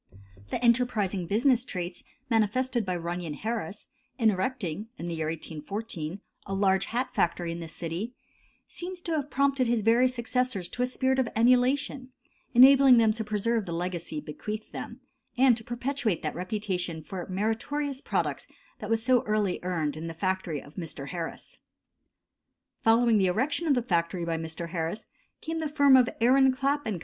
[0.49, 3.85] The enterprising business traits manifested by Runyon Harris,
[4.17, 8.15] in erecting, in the year 1814, a large hat factory in this city,
[8.67, 12.09] seemed to have prompted his various successors to a spirit of emulation,
[12.55, 15.01] enabling them to preserve the legacy bequeathed them,
[15.37, 18.47] and to perpetuate that reputation for meritorious products
[18.79, 21.09] that was so early earned in the factory of Mr.
[21.09, 21.59] Harris.
[22.81, 24.69] Following the erection of the factory by Mr.
[24.69, 25.05] Harris
[25.41, 26.99] came the firm of Aaron Clap & Co.